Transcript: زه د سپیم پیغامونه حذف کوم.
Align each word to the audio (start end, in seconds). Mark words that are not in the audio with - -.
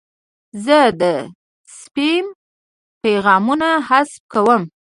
زه 0.65 0.79
د 1.01 1.03
سپیم 1.79 2.25
پیغامونه 3.03 3.69
حذف 3.87 4.13
کوم. 4.33 4.61